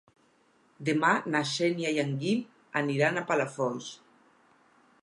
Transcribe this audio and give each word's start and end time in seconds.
Demà 0.87 1.11
na 1.35 1.41
Xènia 1.51 1.93
i 1.99 2.01
en 2.05 2.17
Guim 2.25 2.43
aniran 2.83 3.21
a 3.21 3.25
Palafolls. 3.31 3.93